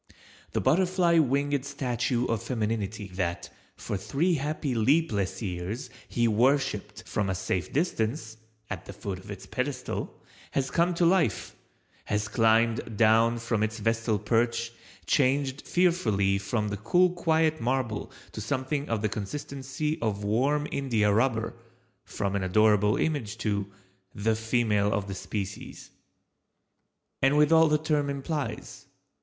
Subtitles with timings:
[0.53, 7.29] The butterfly winged statue of Femininity that, for three happy leapless years, he worshiped from
[7.29, 8.37] a safe distance
[8.67, 10.19] (at the foot of its pedestal),
[10.53, 11.55] has come to life,
[12.05, 14.71] has climbed down from its vestal perch,
[15.05, 22.35] changed fearfully from cool quiet marble to something of the consistency of warm india rubber—from
[22.35, 25.91] an adorable image to—the female of the species.
[27.21, 28.87] And with all the term implies.